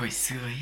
[0.00, 0.56] hồi xưa ấy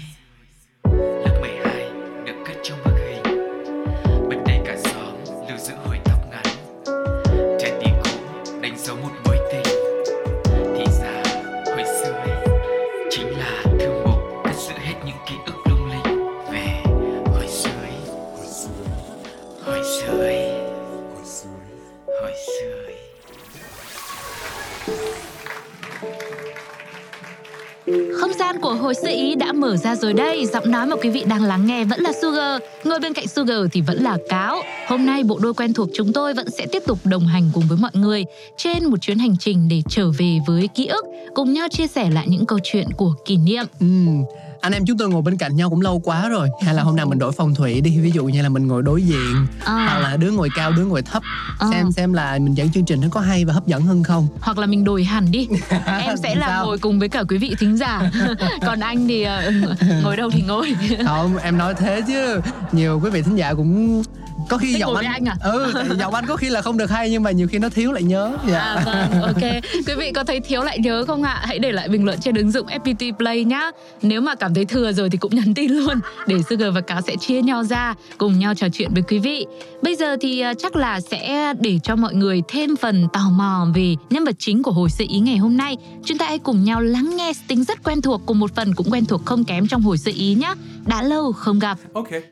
[28.89, 30.47] hồi sơ ý đã mở ra rồi đây.
[30.47, 32.63] Giọng nói mà quý vị đang lắng nghe vẫn là Sugar.
[32.85, 34.63] Ngồi bên cạnh Sugar thì vẫn là Cáo.
[34.87, 37.65] Hôm nay bộ đôi quen thuộc chúng tôi vẫn sẽ tiếp tục đồng hành cùng
[37.69, 38.25] với mọi người
[38.57, 42.11] Trên một chuyến hành trình để trở về với ký ức Cùng nhau chia sẻ
[42.11, 43.65] lại những câu chuyện của kỷ niệm.
[43.81, 43.87] Ừ,
[44.61, 46.49] anh em chúng tôi ngồi bên cạnh nhau cũng lâu quá rồi.
[46.65, 47.99] Hay là hôm nào mình đổi phong thủy đi.
[47.99, 49.47] Ví dụ như là mình ngồi đối diện.
[49.65, 51.23] À, hoặc là đứa ngồi cao đứa ngồi thấp.
[51.59, 54.03] À, xem xem là mình dẫn chương trình nó có hay và hấp dẫn hơn
[54.03, 54.29] không.
[54.41, 55.49] Hoặc là mình đổi hẳn đi.
[55.87, 56.67] Em sẽ là Sao?
[56.67, 58.11] ngồi cùng với cả quý vị thính giả.
[58.67, 59.53] Còn anh thì ờ,
[60.03, 60.77] ngồi đâu thì ngồi.
[61.07, 62.41] Không em nói thế chứ.
[62.73, 64.03] Nhiều quý vị thính giả cũng
[64.49, 65.37] có khi giọng anh, anh à?
[65.43, 67.93] ừ giọng anh có khi là không được hay nhưng mà nhiều khi nó thiếu
[67.93, 69.43] lại nhớ dạ À vâng, ok.
[69.87, 71.43] Quý vị có thấy thiếu lại nhớ không ạ?
[71.45, 73.71] Hãy để lại bình luận trên ứng dụng FPT Play nhá.
[74.03, 77.01] Nếu mà cảm thấy thừa rồi thì cũng nhắn tin luôn để Sugar và Cáo
[77.01, 79.47] sẽ chia nhau ra cùng nhau trò chuyện với quý vị.
[79.83, 83.67] Bây giờ thì à, chắc là sẽ để cho mọi người thêm phần tò mò
[83.75, 85.77] về nhân vật chính của hồi sự ý ngày hôm nay.
[86.05, 88.91] Chúng ta hãy cùng nhau lắng nghe tính rất quen thuộc cùng một phần cũng
[88.91, 90.55] quen thuộc không kém trong hồi sự ý nhá.
[90.87, 91.79] Đã lâu không gặp.
[91.93, 92.23] Okay.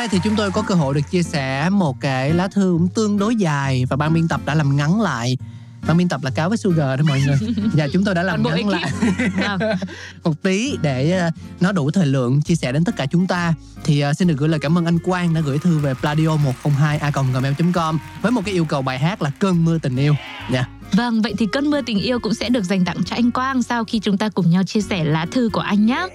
[0.00, 2.88] Nay thì chúng tôi có cơ hội được chia sẻ một cái lá thư cũng
[2.88, 5.38] tương đối dài và ban biên tập đã làm ngắn lại
[5.86, 7.36] ban biên tập là cáo với sugar đó mọi người
[7.72, 8.90] và chúng tôi đã làm ngắn lại.
[9.38, 9.60] Vâng.
[10.24, 11.30] một tí để ờ,
[11.60, 13.54] nó đủ thời lượng chia sẻ đến tất cả chúng ta
[13.84, 16.36] thì ờ, xin được gửi lời cảm ơn anh Quang đã gửi thư về pladio
[16.36, 20.14] 102 a gmail.com với một cái yêu cầu bài hát là cơn mưa tình yêu
[20.50, 23.30] nha Vâng, vậy thì cơn mưa tình yêu cũng sẽ được dành tặng cho anh
[23.30, 26.06] Quang sau khi chúng ta cùng nhau chia sẻ lá thư của anh nhé.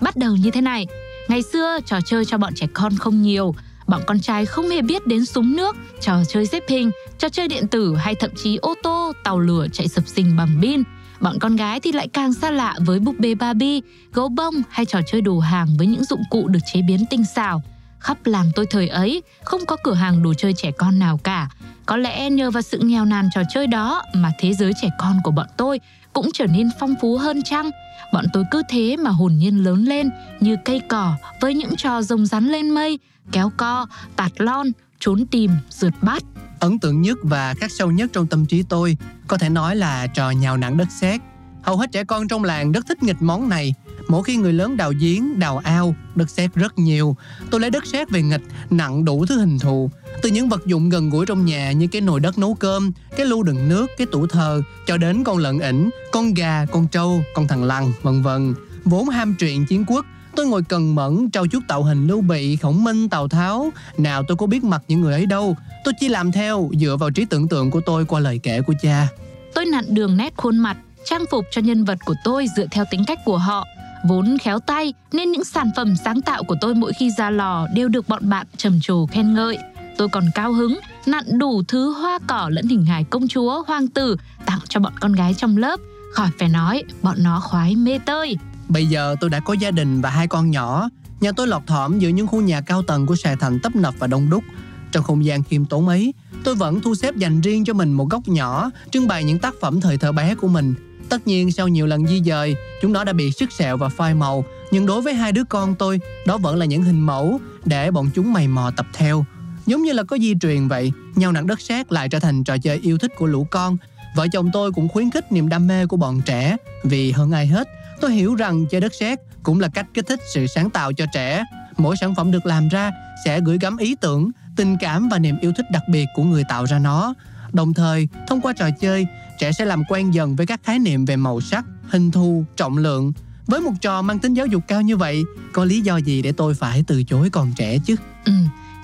[0.00, 0.86] Bắt đầu như thế này.
[1.28, 3.54] Ngày xưa, trò chơi cho bọn trẻ con không nhiều.
[3.86, 7.48] Bọn con trai không hề biết đến súng nước, trò chơi xếp hình, trò chơi
[7.48, 10.82] điện tử hay thậm chí ô tô, tàu lửa chạy sập sình bằng pin.
[11.20, 13.80] Bọn con gái thì lại càng xa lạ với búp bê Barbie,
[14.12, 17.24] gấu bông hay trò chơi đồ hàng với những dụng cụ được chế biến tinh
[17.24, 17.62] xảo.
[17.98, 21.48] Khắp làng tôi thời ấy, không có cửa hàng đồ chơi trẻ con nào cả.
[21.86, 25.16] Có lẽ nhờ vào sự nghèo nàn trò chơi đó mà thế giới trẻ con
[25.24, 25.80] của bọn tôi
[26.12, 27.70] cũng trở nên phong phú hơn chăng?
[28.12, 32.02] Bọn tôi cứ thế mà hồn nhiên lớn lên như cây cỏ với những trò
[32.02, 32.98] rồng rắn lên mây,
[33.32, 33.86] kéo co,
[34.16, 34.66] tạt lon,
[35.00, 36.22] trốn tìm, rượt bắt.
[36.60, 38.96] ấn tượng nhất và khắc sâu nhất trong tâm trí tôi
[39.28, 41.20] có thể nói là trò nhào nặng đất sét
[41.62, 43.74] hầu hết trẻ con trong làng rất thích nghịch món này
[44.08, 47.16] mỗi khi người lớn đào giếng đào ao đất sét rất nhiều
[47.50, 49.90] tôi lấy đất sét về nghịch nặng đủ thứ hình thù
[50.22, 53.26] từ những vật dụng gần gũi trong nhà như cái nồi đất nấu cơm cái
[53.26, 57.22] lu đựng nước cái tủ thờ cho đến con lợn ỉnh con gà con trâu
[57.34, 60.06] con thằng lằn vân vân vốn ham truyện chiến quốc
[60.36, 63.70] Tôi ngồi cần mẫn trau chuốt tạo hình Lưu Bị, Khổng Minh, Tào Tháo.
[63.98, 65.56] Nào tôi có biết mặt những người ấy đâu.
[65.84, 68.74] Tôi chỉ làm theo dựa vào trí tưởng tượng của tôi qua lời kể của
[68.82, 69.08] cha.
[69.54, 72.84] Tôi nặn đường nét khuôn mặt, trang phục cho nhân vật của tôi dựa theo
[72.90, 73.66] tính cách của họ.
[74.08, 77.66] Vốn khéo tay nên những sản phẩm sáng tạo của tôi mỗi khi ra lò
[77.74, 79.58] đều được bọn bạn trầm trồ khen ngợi.
[79.96, 83.88] Tôi còn cao hứng nặn đủ thứ hoa cỏ lẫn hình hài công chúa, hoàng
[83.88, 85.80] tử tặng cho bọn con gái trong lớp.
[86.12, 88.36] Khỏi phải nói, bọn nó khoái mê tơi.
[88.68, 90.88] Bây giờ tôi đã có gia đình và hai con nhỏ.
[91.20, 93.94] Nhà tôi lọt thỏm giữa những khu nhà cao tầng của Sài Thành tấp nập
[93.98, 94.44] và đông đúc.
[94.92, 96.14] Trong không gian khiêm tốn ấy,
[96.44, 99.54] tôi vẫn thu xếp dành riêng cho mình một góc nhỏ, trưng bày những tác
[99.60, 100.74] phẩm thời thơ bé của mình.
[101.08, 104.14] Tất nhiên sau nhiều lần di dời, chúng nó đã bị sức sẹo và phai
[104.14, 107.90] màu, nhưng đối với hai đứa con tôi, đó vẫn là những hình mẫu để
[107.90, 109.24] bọn chúng mày mò tập theo.
[109.66, 112.58] Giống như là có di truyền vậy, nhau nặng đất sét lại trở thành trò
[112.58, 113.76] chơi yêu thích của lũ con.
[114.16, 117.46] Vợ chồng tôi cũng khuyến khích niềm đam mê của bọn trẻ, vì hơn ai
[117.46, 117.68] hết,
[118.00, 121.06] tôi hiểu rằng chơi đất sét cũng là cách kích thích sự sáng tạo cho
[121.14, 121.44] trẻ.
[121.76, 122.90] Mỗi sản phẩm được làm ra
[123.24, 126.44] sẽ gửi gắm ý tưởng, tình cảm và niềm yêu thích đặc biệt của người
[126.48, 127.14] tạo ra nó.
[127.52, 129.06] Đồng thời, thông qua trò chơi,
[129.38, 132.78] trẻ sẽ làm quen dần với các khái niệm về màu sắc, hình thù, trọng
[132.78, 133.12] lượng.
[133.46, 136.32] Với một trò mang tính giáo dục cao như vậy, có lý do gì để
[136.32, 137.96] tôi phải từ chối còn trẻ chứ?
[138.24, 138.32] Ừ,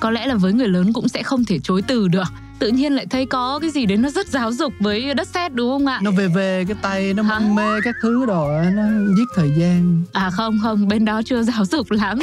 [0.00, 2.93] có lẽ là với người lớn cũng sẽ không thể chối từ được tự nhiên
[2.93, 5.87] lại thấy có cái gì đấy nó rất giáo dục với đất sét đúng không
[5.87, 6.00] ạ?
[6.02, 7.38] Nó về về cái tay nó Hả?
[7.38, 8.82] mân mê các thứ á, nó
[9.16, 10.02] giết thời gian.
[10.12, 12.19] À không không bên đó chưa giáo dục lắm.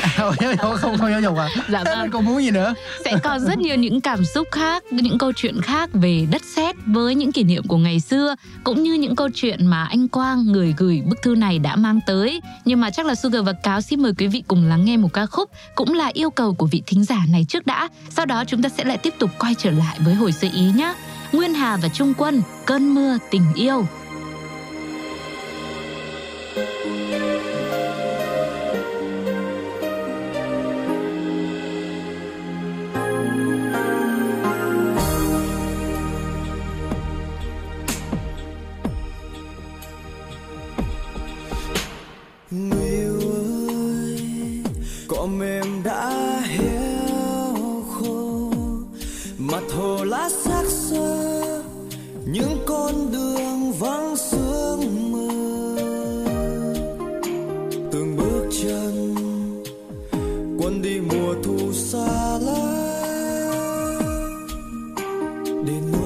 [0.58, 1.50] Không không không giáo dục à?
[1.70, 2.12] Dạ vâng.
[2.12, 2.74] Còn muốn gì nữa?
[3.06, 6.76] Sẽ có rất nhiều những cảm xúc khác những câu chuyện khác về đất sét
[6.86, 10.46] với những kỷ niệm của ngày xưa cũng như những câu chuyện mà anh Quang
[10.46, 12.42] người gửi bức thư này đã mang tới.
[12.66, 15.14] Nhưng mà chắc là Sugar và Cáo xin mời quý vị cùng lắng nghe một
[15.14, 17.90] ca khúc cũng là yêu cầu của vị thính giả này trước đã.
[18.10, 20.72] Sau đó chúng ta sẽ lại tiếp tục quay trở lại với hồi sự ý
[20.76, 20.94] nhé
[21.32, 23.86] Nguyên Hà và Trung Quân cơn mưa tình yêu.
[65.66, 66.05] Để nỗi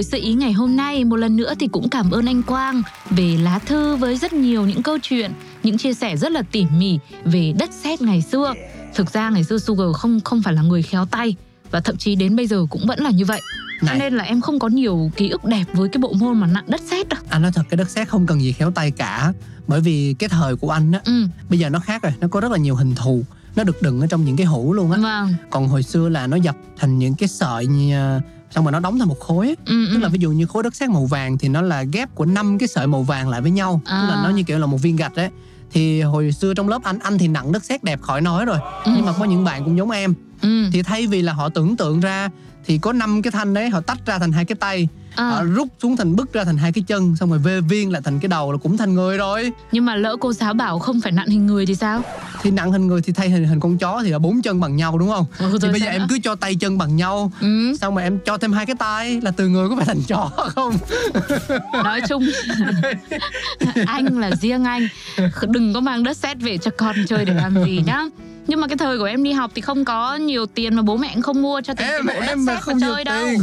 [0.00, 2.82] hồi sự ý ngày hôm nay, một lần nữa thì cũng cảm ơn anh Quang
[3.10, 6.66] về lá thư với rất nhiều những câu chuyện, những chia sẻ rất là tỉ
[6.78, 8.54] mỉ về đất sét ngày xưa.
[8.94, 11.36] Thực ra ngày xưa Sugar không không phải là người khéo tay
[11.70, 13.40] và thậm chí đến bây giờ cũng vẫn là như vậy.
[13.86, 16.46] Cho nên là em không có nhiều ký ức đẹp với cái bộ môn mà
[16.46, 17.20] nặn đất sét đâu.
[17.28, 19.32] anh nói thật cái đất sét không cần gì khéo tay cả
[19.66, 22.40] bởi vì cái thời của anh á Ừ, bây giờ nó khác rồi nó có
[22.40, 23.24] rất là nhiều hình thù
[23.56, 25.34] nó được đựng ở trong những cái hũ luôn á vâng.
[25.50, 28.80] còn hồi xưa là nó dập thành những cái sợi như, à, xong rồi nó
[28.80, 29.54] đóng thành một khối á.
[29.66, 30.02] Ừ, tức ừ.
[30.02, 32.58] là ví dụ như khối đất sét màu vàng thì nó là ghép của năm
[32.58, 34.20] cái sợi màu vàng lại với nhau tức là À.
[34.24, 35.30] nó như kiểu là một viên gạch đấy
[35.72, 38.58] thì hồi xưa trong lớp anh anh thì nặng đất sét đẹp khỏi nói rồi
[38.84, 38.92] Ừ.
[38.96, 40.64] nhưng mà có những bạn cũng giống em ừ.
[40.72, 42.28] thì thay vì là họ tưởng tượng ra
[42.66, 45.42] thì có năm cái thanh đấy họ tách ra thành hai cái tay À, họ
[45.44, 48.20] rút xuống thành bức ra thành hai cái chân xong rồi vê viên lại thành
[48.20, 49.52] cái đầu là cũng thành người rồi.
[49.72, 52.02] Nhưng mà lỡ cô giáo bảo không phải nặn hình người thì sao?
[52.42, 54.76] thì nặng hình người thì thay hình hình con chó thì là bốn chân bằng
[54.76, 55.26] nhau đúng không?
[55.38, 56.06] Ừ, thì bây giờ sao em nữa?
[56.10, 57.76] cứ cho tay chân bằng nhau Ừ.
[57.80, 60.30] xong mà em cho thêm hai cái tay là từ người có phải thành chó
[60.36, 60.76] không?
[61.72, 62.24] Nói chung
[63.86, 64.88] anh là riêng anh.
[65.48, 68.04] Đừng có mang đất sét về cho con chơi để làm gì nhá.
[68.46, 70.96] Nhưng mà cái thời của em đi học thì không có nhiều tiền mà bố
[70.96, 73.04] mẹ cũng không mua cho tiền em đất em mà sét không mà nhiều chơi
[73.04, 73.24] đâu.
[73.24, 73.40] tiền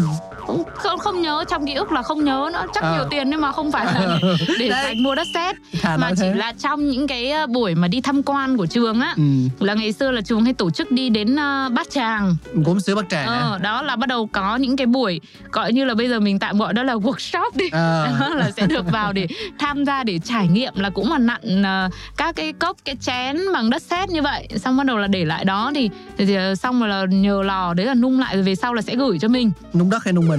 [0.48, 2.66] cũng không, không nhớ trong ký ức là không nhớ nữa.
[2.74, 2.94] Chắc Ờ.
[2.96, 4.20] nhiều tiền nhưng mà không phải là
[4.60, 5.56] để dành mua đất sét.
[5.98, 6.34] Mà chỉ thế.
[6.34, 9.24] là trong những cái ờ, buổi mà đi tham quan của trường á ừ.
[9.60, 12.36] là ngày xưa là trường hay tổ chức đi đến ờ, bát tràng.
[12.54, 15.86] Gốm sứ bát tràng ờ, đó là bắt đầu có những cái buổi gọi như
[15.86, 17.70] là bây giờ mình tạm gọi đó là workshop đi.
[18.20, 19.28] Đó là sẽ được vào để
[19.60, 23.38] tham gia để trải nghiệm là cũng là nặn ờ, các cái cốc cái chén
[23.54, 24.48] bằng đất sét như vậy.
[24.56, 27.74] Xong bắt đầu là để lại đó thì, thì, thì xong rồi là nhờ lò
[27.74, 29.52] đấy là nung lại rồi về sau là sẽ gửi cho mình.
[29.74, 30.30] Nung đất hay nung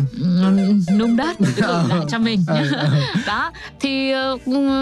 [0.56, 2.44] mình nung đất lại cho mình.
[2.46, 2.88] Ờ, ờ.
[3.26, 4.38] đó thì ờ,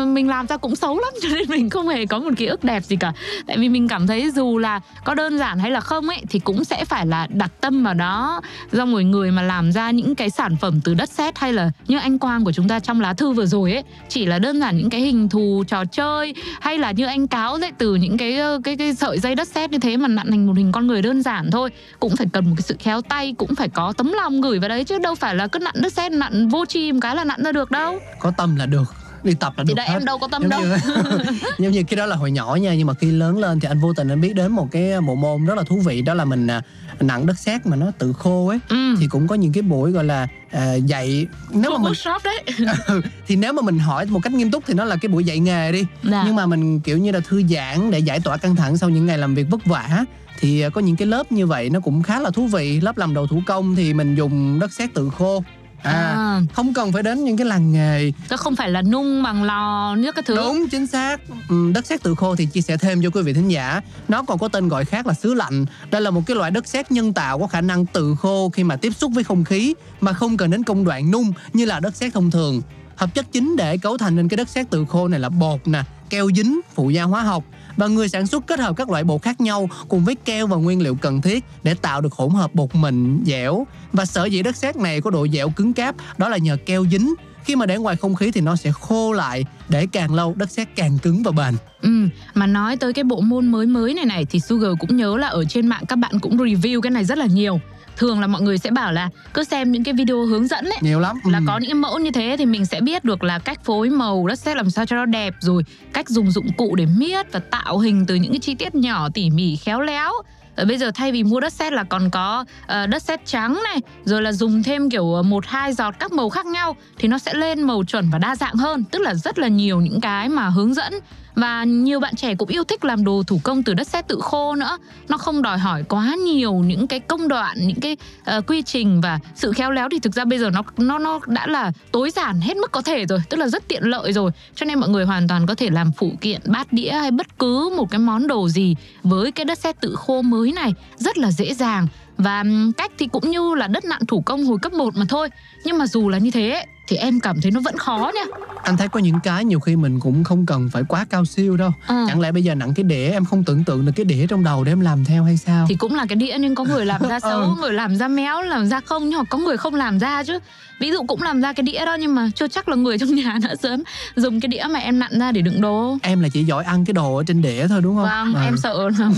[0.06, 2.64] mình làm ra cũng xấu lắm cho nên mình không hề có một ký ức
[2.64, 3.12] đẹp gì cả.
[3.46, 6.38] Tại vì mình cảm thấy dù là có đơn giản hay là không ấy thì
[6.38, 8.40] cũng sẽ phải là đặt tâm vào đó.
[8.72, 11.70] Do một người mà làm ra những cái sản phẩm từ đất sét hay là
[11.88, 14.60] như anh Quang của chúng ta trong lá thư vừa rồi ấy chỉ là đơn
[14.60, 18.18] giản những cái hình thù trò chơi hay là như anh cáo đấy từ những
[18.18, 20.72] cái ờ, cái cái sợi dây đất sét như thế mà nặn thành một hình
[20.72, 21.70] con người đơn giản thôi
[22.00, 24.68] cũng phải cần một cái sự khéo tay cũng phải có tấm lòng gửi vào
[24.68, 27.24] đấy chứ đâu phải là cứ nặn đất sét nặn vô tri một cái là
[27.24, 27.98] nặn ra được đâu.
[28.18, 29.92] Có tâm là được đi tập là thì được đấy hết.
[29.94, 30.60] em đâu có tâm giống đâu.
[30.60, 30.76] như,
[31.58, 33.80] giống như cái đó là hồi nhỏ nha nhưng mà khi lớn lên thì anh
[33.80, 36.24] vô tình anh biết đến một cái bộ môn rất là thú vị đó là
[36.24, 36.62] mình à,
[37.00, 38.58] nặng đất sét mà nó tự khô ấy.
[38.68, 38.94] Ừ.
[39.00, 41.92] thì cũng có những cái buổi gọi là à, dạy nếu mà mình
[42.24, 42.42] đấy.
[43.26, 45.38] Thì nếu mà mình hỏi một cách nghiêm túc thì nó là cái buổi dạy
[45.38, 45.86] nghề đi.
[46.02, 46.22] Dạ.
[46.26, 49.06] nhưng mà mình kiểu như là thư giãn để giải tỏa căng thẳng sau những
[49.06, 50.04] ngày làm việc vất vả
[50.38, 52.80] thì à, có những cái lớp như vậy nó cũng khá là thú vị.
[52.80, 55.42] Lớp làm đồ thủ công thì mình dùng đất sét tự khô.
[55.82, 56.40] À, À.
[56.52, 58.12] không cần phải đến những cái làng nghề.
[58.30, 60.36] Chứ không phải là nung bằng lò nước các thứ.
[60.36, 61.20] Đúng chính xác.
[61.48, 63.80] Ừ, đất sét tự khô thì chia sẻ thêm cho quý vị thính giả.
[64.08, 65.66] Nó còn có tên gọi khác là sứ lạnh.
[65.90, 68.64] Đây là một cái loại đất sét nhân tạo có khả năng tự khô khi
[68.64, 71.80] mà tiếp xúc với không khí mà không cần đến công đoạn nung như là
[71.80, 72.62] đất sét thông thường.
[72.96, 75.68] Hợp chất chính để cấu thành nên cái đất sét tự khô này là bột
[75.68, 77.44] nè keo dính phụ gia hóa học
[77.76, 80.56] và người sản xuất kết hợp các loại bột khác nhau cùng với keo và
[80.56, 83.66] nguyên liệu cần thiết để tạo được hỗn hợp bột mịn dẻo.
[83.92, 86.84] Và sở dĩ đất sét này có độ dẻo cứng cáp đó là nhờ keo
[86.90, 87.14] dính.
[87.44, 90.50] Khi mà để ngoài không khí thì nó sẽ khô lại để càng lâu đất
[90.50, 91.54] sét càng cứng và bền.
[91.82, 95.16] Ừ, mà nói tới cái bộ môn mới mới này này thì Sugar cũng nhớ
[95.16, 97.60] là ở trên mạng các bạn cũng review cái này rất là nhiều.
[97.96, 100.78] Thường là mọi người sẽ bảo là cứ xem những cái video hướng dẫn ấy
[100.80, 101.16] nhiều lắm.
[101.24, 101.44] là Ừ.
[101.46, 104.26] có những cái mẫu như thế thì mình sẽ biết được là cách phối màu
[104.26, 105.62] đất sét làm sao cho nó đẹp rồi
[105.92, 109.08] cách dùng dụng cụ để miết và tạo hình từ những cái chi tiết nhỏ
[109.14, 110.12] tỉ mỉ khéo léo.
[110.56, 113.60] Ở bây giờ thay vì mua đất sét là còn có ờ, đất sét trắng
[113.64, 117.18] này rồi là dùng thêm kiểu một hai giọt các màu khác nhau thì nó
[117.18, 118.84] sẽ lên màu chuẩn và đa dạng hơn.
[118.90, 120.92] Tức là rất là nhiều những cái mà hướng dẫn
[121.36, 124.20] và nhiều bạn trẻ cũng yêu thích làm đồ thủ công từ đất sét tự
[124.22, 124.78] khô nữa.
[125.08, 127.96] Nó không đòi hỏi quá nhiều những cái công đoạn những cái
[128.36, 129.88] uh, quy trình và sự khéo léo.
[129.88, 132.82] Thì thực ra bây giờ nó nó nó đã là tối giản hết mức có
[132.82, 134.30] thể rồi tức là rất tiện lợi rồi.
[134.54, 137.38] Cho nên mọi người hoàn toàn có thể làm phụ kiện bát đĩa hay bất
[137.38, 141.18] cứ một cái món đồ gì với cái đất sét tự khô mới này rất
[141.18, 141.86] là dễ dàng.
[142.18, 142.44] Và
[142.76, 145.28] cách thì cũng như là đất nặn thủ công hồi cấp 1 mà thôi.
[145.64, 148.20] Nhưng mà dù là như thế thì em cảm thấy nó vẫn khó nha
[148.62, 151.56] anh thấy có những cái nhiều khi mình cũng không cần phải quá cao siêu
[151.56, 152.04] đâu Ờ.
[152.08, 154.44] chẳng lẽ bây giờ nặng cái đĩa em không tưởng tượng được cái đĩa trong
[154.44, 156.86] đầu để em làm theo hay sao thì cũng là cái đĩa nhưng có người
[156.86, 157.48] làm ra xấu Ừ.
[157.60, 160.38] người làm ra méo làm ra không nhưng mà có người không làm ra chứ
[160.80, 163.14] ví dụ cũng làm ra cái đĩa đó nhưng mà chưa chắc là người trong
[163.14, 163.82] nhà đã sớm
[164.16, 166.84] dùng cái đĩa mà em nặn ra để đựng đồ em là chỉ giỏi ăn
[166.84, 168.44] cái đồ ở trên đĩa thôi đúng không vâng Ờ.
[168.44, 169.10] em sợ là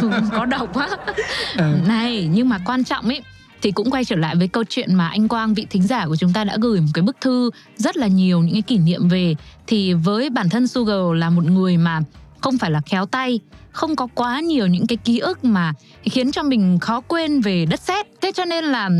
[0.32, 0.88] có độc quá
[1.56, 1.64] Ừ.
[1.86, 3.22] này nhưng mà quan trọng ấy
[3.64, 6.16] thì cũng quay trở lại với câu chuyện mà anh Quang vị thính giả của
[6.16, 9.08] chúng ta đã gửi một cái bức thư rất là nhiều những cái kỷ niệm
[9.08, 9.34] về.
[9.66, 12.00] Thì với bản thân Sugar là một người mà
[12.40, 13.40] không phải là khéo tay
[13.72, 15.72] không có quá nhiều những cái ký ức mà
[16.04, 18.06] khiến cho mình khó quên về đất sét.
[18.22, 18.90] Thế cho nên là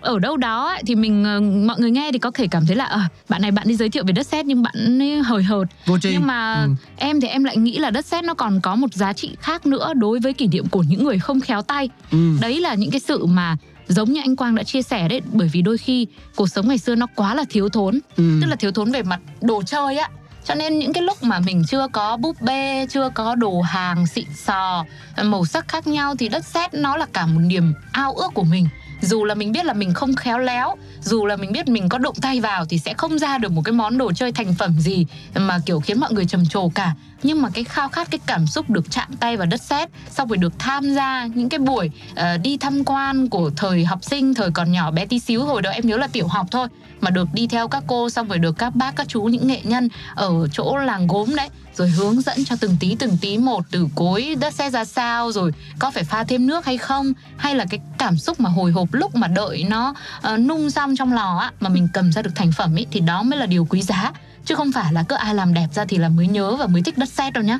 [0.00, 2.76] ở đâu đó ấy, thì mình ờ, mọi người nghe thì có thể cảm thấy
[2.76, 5.42] là ờ, bạn này bạn đi giới thiệu về đất sét nhưng bạn ấy hời
[5.42, 5.66] hợt.
[5.86, 6.08] Vô tri.
[6.12, 6.68] Nhưng mà Ừ.
[6.96, 9.66] em thì em lại nghĩ là đất sét nó còn có một giá trị khác
[9.66, 11.88] nữa đối với kỷ niệm của những người không khéo tay.
[12.10, 12.18] Ừ.
[12.40, 13.56] đấy là những cái sự mà
[13.92, 16.06] giống như anh Quang đã chia sẻ đấy bởi vì đôi khi
[16.36, 18.38] cuộc sống ngày xưa nó quá là thiếu thốn Ừ.
[18.42, 20.08] tức là thiếu thốn về mặt đồ chơi á
[20.44, 24.06] cho nên những cái lúc mà mình chưa có búp bê chưa có đồ hàng
[24.06, 24.84] xịn sò
[25.24, 28.42] màu sắc khác nhau thì đất sét nó là cả một niềm ao ước của
[28.44, 28.68] mình
[29.02, 31.98] dù là mình biết là mình không khéo léo dù là mình biết mình có
[31.98, 34.80] động tay vào thì sẽ không ra được một cái món đồ chơi thành phẩm
[34.80, 36.94] gì mà kiểu khiến mọi người trầm trồ cả.
[37.22, 40.28] Nhưng mà cái khao khát cái cảm xúc được chạm tay vào đất sét xong
[40.28, 44.34] rồi được tham gia những cái buổi uh, đi tham quan của thời học sinh
[44.34, 46.68] thời còn nhỏ bé tí xíu hồi đó em nhớ là tiểu học thôi
[47.00, 49.60] mà được đi theo các cô xong rồi được các bác các chú những nghệ
[49.64, 53.64] nhân ở chỗ làng gốm đấy rồi hướng dẫn cho từng tí từng tí một
[53.70, 57.12] từ cối đất sét ra sao rồi có phải pha thêm nước hay không?
[57.36, 60.96] Hay là cái cảm xúc mà hồi hộp lúc mà đợi nó ờ, nung xong
[60.96, 63.46] trong lò á mà mình cầm ra được thành phẩm ấy thì đó mới là
[63.46, 64.12] điều quý giá.
[64.44, 66.82] Chứ không phải là cứ ai làm đẹp ra thì là mới nhớ và mới
[66.82, 67.58] thích đất sét đâu nhá.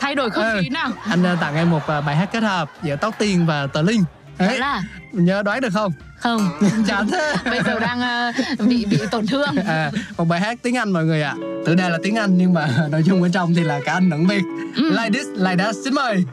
[0.00, 0.58] Thay đổi không Ừ.
[0.62, 0.90] khí nào?
[1.04, 3.82] anh ờ, tặng em một ờ, bài hát kết hợp giữa tóc tiên và tờ
[3.82, 4.04] linh
[4.38, 5.92] Đấy, là nhớ đoán được không?
[6.18, 6.50] Không.
[6.86, 7.34] Chán thế.
[7.44, 9.56] Bây giờ đang ờ, bị bị tổn thương.
[9.66, 11.34] À, một bài hát tiếng Anh mọi người ạ.
[11.66, 14.10] Tự đề là tiếng Anh nhưng mà nội dung bên trong thì là cả Anh
[14.10, 14.42] lẫn Việt
[14.76, 14.90] Ừ.
[14.90, 16.24] Like this, like that, xin mời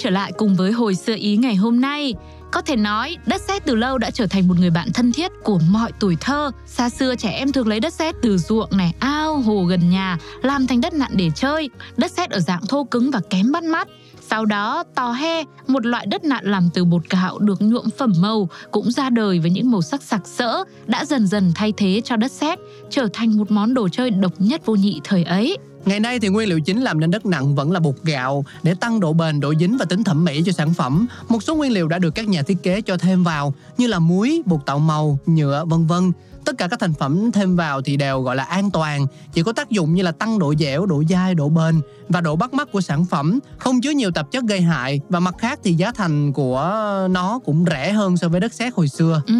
[0.00, 2.14] trở lại cùng với hồi xưa ý ngày hôm nay.
[2.52, 5.30] Có thể nói, đất sét từ lâu đã trở thành một người bạn thân thiết
[5.44, 6.50] của mọi tuổi thơ.
[6.66, 10.18] Xa xưa trẻ em thường lấy đất sét từ ruộng này, ao, hồ gần nhà,
[10.42, 11.70] làm thành đất nặn để chơi.
[11.96, 13.88] Đất sét ở dạng thô cứng và kém bắt mắt.
[14.30, 18.12] Sau đó, tò he, một loại đất nặn làm từ bột gạo được nhuộm phẩm
[18.20, 22.00] màu, cũng ra đời với những màu sắc sặc sỡ, đã dần dần thay thế
[22.04, 22.58] cho đất sét,
[22.90, 25.56] trở thành một món đồ chơi độc nhất vô nhị thời ấy.
[25.84, 28.74] Ngày nay thì nguyên liệu chính làm nên đất nặng vẫn là bột gạo để
[28.74, 31.06] tăng độ bền, độ dính và tính thẩm mỹ cho sản phẩm.
[31.28, 33.98] Một số nguyên liệu đã được các nhà thiết kế cho thêm vào như là
[33.98, 36.12] muối, bột tạo màu, nhựa vân vân.
[36.44, 39.52] Tất cả các thành phẩm thêm vào thì đều gọi là an toàn, chỉ có
[39.52, 42.68] tác dụng như là tăng độ dẻo, độ dai, độ bền và độ bắt mắt
[42.72, 45.92] của sản phẩm, không chứa nhiều tạp chất gây hại và mặt khác thì giá
[45.92, 46.62] thành của
[47.10, 49.22] nó cũng rẻ hơn so với đất sét hồi xưa.
[49.26, 49.34] Ừ,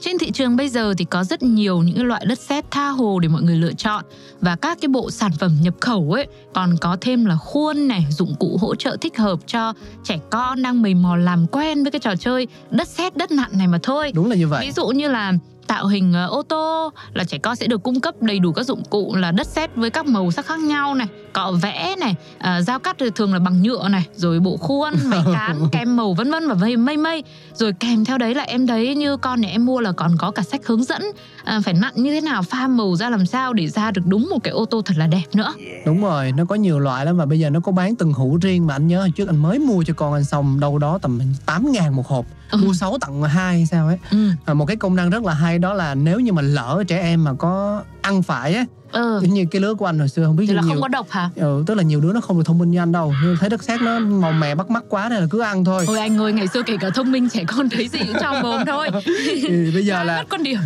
[0.00, 3.18] trên thị trường bây giờ thì có rất nhiều những loại đất sét tha hồ
[3.18, 4.04] để mọi người lựa chọn
[4.40, 8.06] và các cái bộ sản phẩm nhập khẩu ấy còn có thêm là khuôn này,
[8.10, 9.72] dụng cụ hỗ trợ thích hợp cho
[10.04, 13.50] trẻ con đang mầy mò làm quen với cái trò chơi đất sét đất nặn
[13.52, 14.12] này mà thôi.
[14.14, 14.66] Đúng là như vậy.
[14.66, 15.32] Ví dụ như là
[15.70, 18.62] tạo hình ờ, ô tô là trẻ con sẽ được cung cấp đầy đủ các
[18.62, 22.14] dụng cụ là đất sét với các màu sắc khác nhau này, cọ vẽ này,
[22.38, 26.14] à, dao cắt thường là bằng nhựa này, rồi bộ khuôn, máy cán, kem màu
[26.14, 27.24] vân vân và mây mây mây.
[27.54, 30.30] Rồi kèm theo đấy là em thấy như con nhà em mua là còn có
[30.30, 31.02] cả sách hướng dẫn
[31.44, 34.28] à, phải nặn như thế nào, pha màu ra làm sao để ra được đúng
[34.30, 35.54] một cái ô tô thật là đẹp nữa.
[35.86, 38.38] Đúng rồi, nó có nhiều loại lắm và bây giờ nó có bán từng hũ
[38.42, 41.20] riêng mà anh nhớ trước anh mới mua cho con anh xong đâu đó tầm
[41.46, 42.26] 8 ngàn một hộp.
[42.50, 42.58] Ừ.
[42.58, 43.98] Mua 6 tặng 2 sao ấy.
[44.10, 44.30] Ừ.
[44.44, 47.00] À, một cái công năng rất là hay đó là nếu như mà lỡ trẻ
[47.00, 49.18] em mà có ăn phải á Ừ.
[49.22, 50.88] giống như cái lứa của anh hồi xưa không biết Thì là nhiều không có
[50.88, 51.30] độc hả?
[51.36, 53.50] ừ, tức là nhiều đứa nó không được thông minh như anh đâu Nhưng thấy
[53.50, 56.18] đất sét nó màu mè bắt mắt quá nên là cứ ăn thôi Ôi anh
[56.18, 58.88] ơi, ngày xưa kể cả thông minh trẻ con thấy gì cũng cho mồm thôi.
[59.48, 60.58] thì bây giờ là mất con điểm.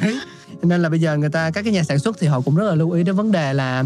[0.62, 2.64] nên là bây giờ người ta các cái nhà sản xuất thì họ cũng rất
[2.64, 3.84] là lưu ý đến vấn đề là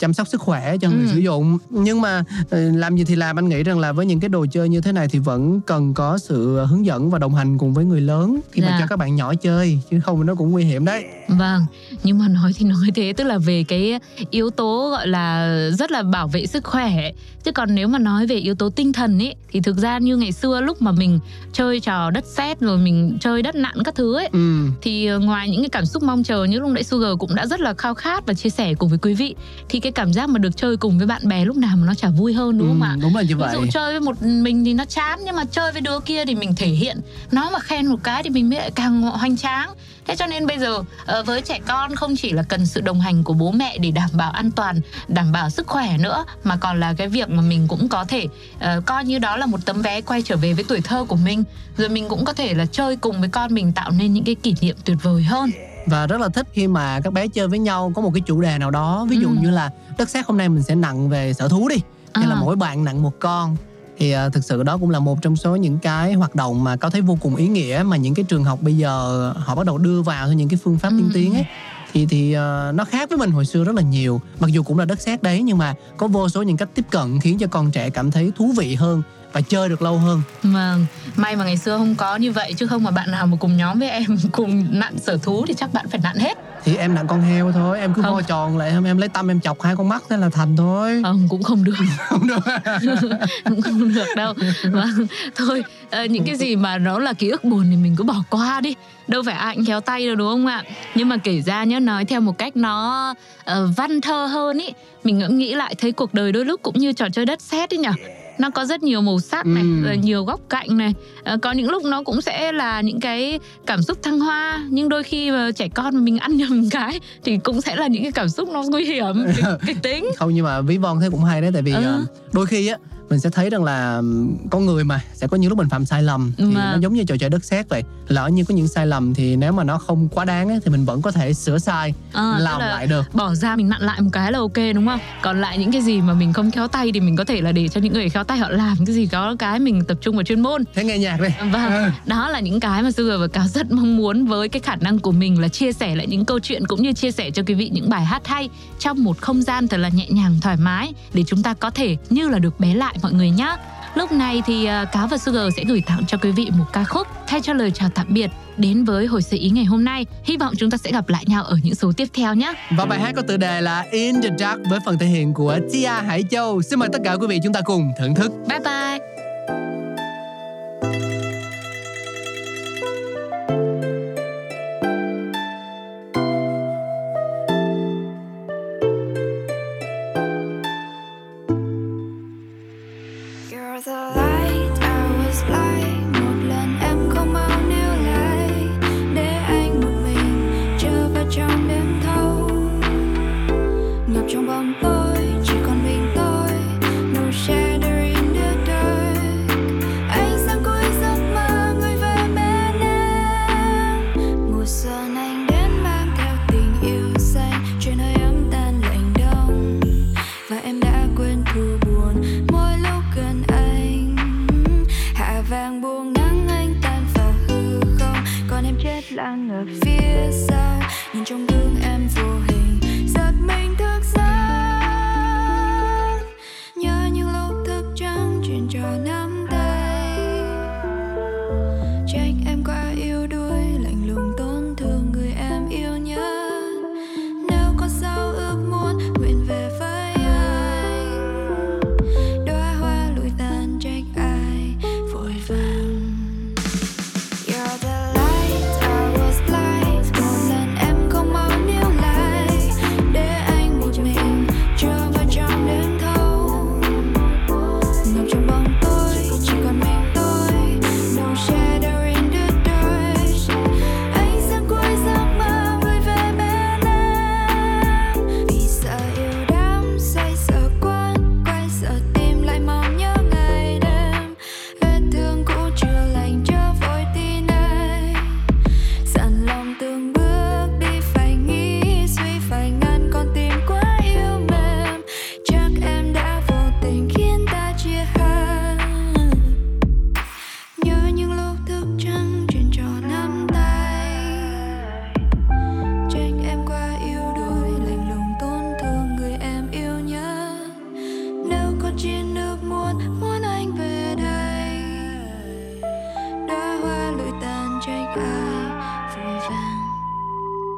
[0.00, 1.10] chăm sóc sức khỏe cho người Ừ.
[1.12, 4.20] sử dụng nhưng mà ờ, làm gì thì làm anh nghĩ rằng là với những
[4.20, 7.34] cái đồ chơi như thế này thì vẫn cần có sự hướng dẫn và đồng
[7.34, 8.76] hành cùng với người lớn khi mà Dạ.
[8.80, 11.66] cho các bạn nhỏ chơi chứ không nó cũng nguy hiểm đấy Vâng,
[12.02, 15.90] nhưng mà nói thì nói thế tức là về cái yếu tố gọi là rất
[15.90, 17.10] là bảo vệ sức khỏe.
[17.44, 20.16] Chứ còn nếu mà nói về yếu tố tinh thần ấy thì thực ra như
[20.16, 21.18] ngày xưa lúc mà mình
[21.52, 25.18] chơi trò đất sét rồi mình chơi đất nặn các thứ ấy ừ thì ờ,
[25.18, 27.74] ngoài những cái cảm xúc mong chờ như lúc nãy Sugar cũng đã rất là
[27.74, 29.34] khao khát và chia sẻ cùng với quý vị
[29.68, 31.94] thì cái cảm giác mà được chơi cùng với bạn bè lúc nào mà nó
[31.94, 32.96] chả vui hơn đúng không ừ, ạ?
[33.02, 33.50] đúng là như Ví vậy.
[33.54, 36.34] dụ chơi với một mình thì nó chán nhưng mà chơi với đứa kia thì
[36.34, 37.00] mình thể hiện.
[37.32, 39.70] Nó mà khen một cái thì mình mới lại càng hoành tráng.
[40.06, 43.00] Thế cho nên bây giờ ờ, với trẻ con không chỉ là cần sự đồng
[43.00, 46.56] hành của bố mẹ để đảm bảo an toàn đảm bảo sức khỏe nữa mà
[46.56, 48.26] còn là cái việc mà mình cũng có thể
[48.60, 51.16] ờ, coi như đó là một tấm vé quay trở về với tuổi thơ của
[51.16, 51.44] mình.
[51.76, 54.34] Rồi mình cũng có thể là chơi cùng với con mình tạo nên những cái
[54.34, 55.50] kỷ niệm tuyệt vời hơn
[55.86, 58.40] và rất là thích khi mà các bé chơi với nhau có một cái chủ
[58.40, 59.34] đề nào đó ví dụ Ừ.
[59.40, 61.76] như là đất sét hôm nay mình sẽ nặng về sở thú đi
[62.14, 62.40] hay là À.
[62.40, 63.56] mỗi bạn nặng một con
[63.98, 66.76] thì à, thực sự đó cũng là một trong số những cái hoạt động mà
[66.76, 69.66] cao thấy vô cùng ý nghĩa mà những cái trường học bây giờ họ bắt
[69.66, 71.10] đầu đưa vào những cái phương pháp tiên Ừ.
[71.14, 71.44] tiến ấy
[71.92, 74.78] thì thì à, nó khác với mình hồi xưa rất là nhiều mặc dù cũng
[74.78, 77.46] là đất sét đấy nhưng mà có vô số những cách tiếp cận khiến cho
[77.46, 79.02] con trẻ cảm thấy thú vị hơn
[79.34, 82.66] và chơi được lâu hơn Vâng, may mà ngày xưa không có như vậy chứ
[82.66, 85.72] không mà bạn nào mà cùng nhóm với em cùng nặn sở thú thì chắc
[85.72, 86.38] bạn phải nặn hết.
[86.64, 88.14] thì em nặng con heo thôi em cứ Không.
[88.14, 90.56] vo tròn lại em em lấy tâm em chọc hai con mắt thế là thành
[90.56, 91.72] thôi Không cũng không được,
[92.08, 92.38] không được
[93.44, 94.34] cũng không được đâu.
[94.72, 98.04] Vâng, thôi ờ, những cái gì mà nó là ký ức buồn thì mình cứ
[98.04, 98.74] bỏ qua đi.
[99.08, 100.62] Đâu phải ai cũng khéo tay đâu đúng không ạ?
[100.94, 104.72] Nhưng mà kể ra nhá nói theo một cách nó ờ, văn thơ hơn ý,
[105.04, 107.74] mình ngẫm nghĩ lại thấy cuộc đời đôi lúc cũng như trò chơi đất sét
[107.74, 107.92] ấy nhở
[108.38, 110.94] nó có rất nhiều màu sắc này rồi nhiều góc cạnh này.
[111.24, 114.88] Ờ, có những lúc nó cũng sẽ là những cái cảm xúc thăng hoa nhưng
[114.88, 118.02] đôi khi mà trẻ con mà mình ăn nhầm cái thì cũng sẽ là những
[118.02, 120.06] cái cảm xúc nó nguy hiểm kịch, kịch tính.
[120.16, 121.82] Không nhưng mà ví von thế cũng hay đấy tại vì Ừ.
[121.84, 122.76] ờ, đôi khi á
[123.10, 124.02] mình sẽ thấy rằng là
[124.50, 126.72] con người mà sẽ có những lúc mình phạm sai lầm thì Mà.
[126.72, 127.82] nó giống như trò chơi đất sét vậy.
[128.08, 130.70] Lỡ như có những sai lầm thì nếu mà nó không quá đáng á, thì
[130.70, 133.14] mình vẫn có thể sửa sai tức làm là lại được.
[133.14, 134.98] bỏ ra mình nặn lại một cái là ok đúng không?
[135.22, 137.52] Còn lại những cái gì mà mình không khéo tay thì mình có thể là
[137.52, 140.16] để cho những người khéo tay họ làm cái gì có cái mình tập trung
[140.16, 140.64] vào chuyên môn.
[140.74, 141.28] Thế nghe nhạc đi.
[141.52, 144.76] Vâng, đó là những cái mà Sugar và Cáo rất mong muốn với cái khả
[144.76, 147.42] năng của mình là chia sẻ lại những câu chuyện cũng như chia sẻ cho
[147.46, 150.56] quý vị những bài hát hay trong một không gian thật là nhẹ nhàng thoải
[150.56, 153.56] mái để chúng ta có thể như là được bé lại mọi người nhé.
[153.94, 156.84] Lúc này thì à, Cáo và Sugar sẽ gửi tặng cho quý vị một ca
[156.84, 160.06] khúc thay cho lời chào tạm biệt đến với hồi sự ý ngày hôm nay.
[160.24, 162.52] Hy vọng chúng ta sẽ gặp lại nhau ở những số tiếp theo nhé.
[162.76, 165.58] và bài hát có tựa đề là In the Dark với phần thể hiện của
[165.72, 168.58] Tia Hải Châu xin mời tất cả quý vị chúng ta cùng thưởng thức Bye
[168.58, 169.13] bye.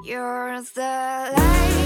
[0.06, 1.85] You're the light.